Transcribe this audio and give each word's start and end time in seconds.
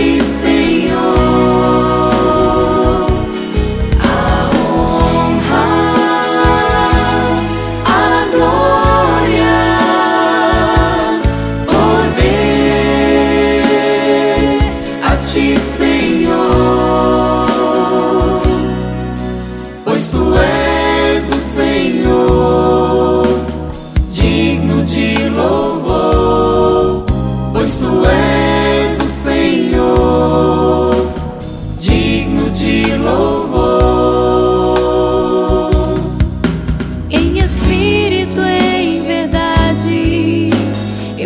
ti, 0.00 0.18
Senhor, 0.24 0.96
a 4.00 4.50
honra, 4.56 5.68
a 7.84 8.26
glória, 8.32 9.60
o 11.66 11.70
poder 11.70 12.32
a 15.02 15.06
ti, 15.16 15.46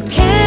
You 0.00 0.08
can't 0.08 0.39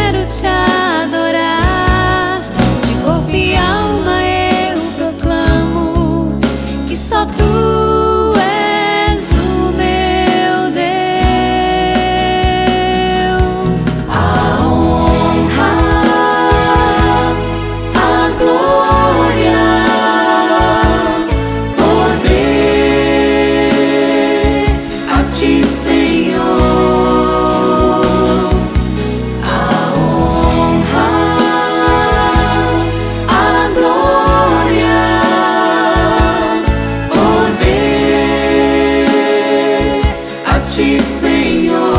You. 41.34 41.93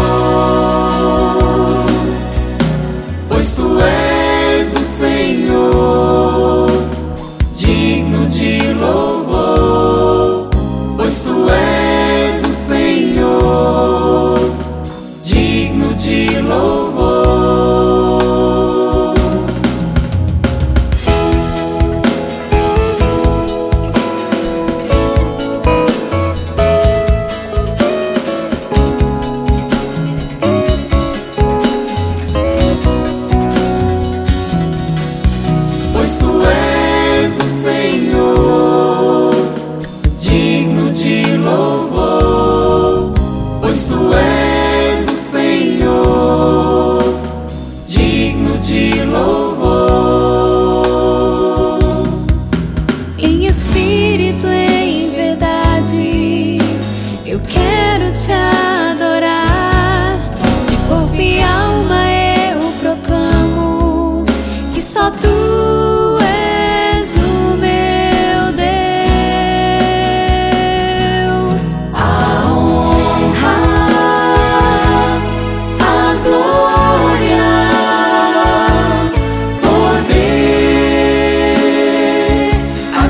Senhor. 37.65 38.44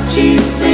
she 0.06 0.36
sei. 0.38 0.73